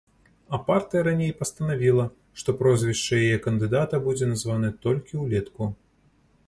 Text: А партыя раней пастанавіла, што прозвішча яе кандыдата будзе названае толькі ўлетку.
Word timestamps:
А 0.57 0.59
партыя 0.69 1.03
раней 1.07 1.33
пастанавіла, 1.41 2.05
што 2.41 2.57
прозвішча 2.63 3.21
яе 3.27 3.37
кандыдата 3.45 4.01
будзе 4.09 4.25
названае 4.33 4.73
толькі 4.89 5.23
ўлетку. 5.25 5.63